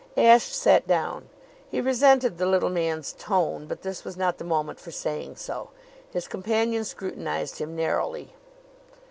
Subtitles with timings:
[0.17, 1.29] Ashe sat down.
[1.69, 5.69] He resented the little man's tone, but this was not the moment for saying so.
[6.11, 8.33] His companion scrutinized him narrowly.